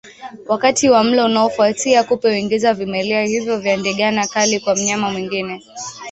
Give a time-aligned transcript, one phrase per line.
[0.47, 5.63] Wakati wa mlo unaofuatia kupe huingiza vimelea hivyo vya ndigana kali kwa mnyama mwingine